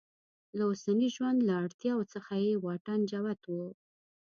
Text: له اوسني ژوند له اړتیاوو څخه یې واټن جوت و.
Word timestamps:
له 0.57 0.63
اوسني 0.69 1.07
ژوند 1.15 1.39
له 1.47 1.53
اړتیاوو 1.63 2.09
څخه 2.13 2.33
یې 2.45 2.53
واټن 2.65 2.99
جوت 3.11 3.41
و. 3.47 3.53